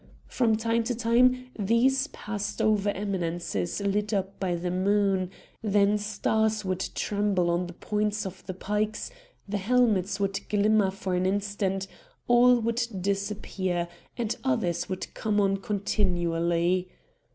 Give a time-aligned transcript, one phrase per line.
[0.25, 5.29] From time to time these passed over eminences lit up by the moon;
[5.61, 9.11] then stars would tremble on the points of the pikes,
[9.47, 11.85] the helmets would glimmer for an instant,
[12.27, 13.87] all would disappear,
[14.17, 16.89] and others would come on continually.